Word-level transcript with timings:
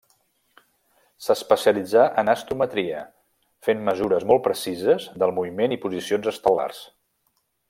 S'especialitzà 1.25 2.07
en 2.21 2.33
astrometria, 2.33 3.03
fent 3.69 3.87
mesures 3.93 4.27
molt 4.33 4.45
precises 4.51 5.09
del 5.25 5.39
moviment 5.41 5.77
i 5.79 5.83
posicions 5.89 6.35
estel·lars. 6.37 6.87